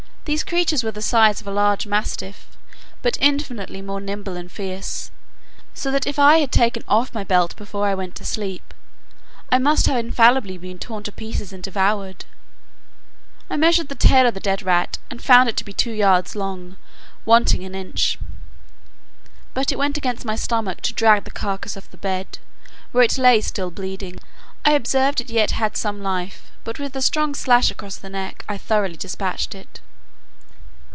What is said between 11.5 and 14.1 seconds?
and devoured. I measured the